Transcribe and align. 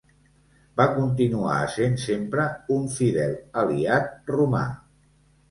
Va 0.79 0.85
continuar 0.93 1.57
essent 1.65 1.99
sempre 2.05 2.47
un 2.77 2.89
fidel 2.95 3.37
aliat 3.65 4.35
romà. 4.35 4.65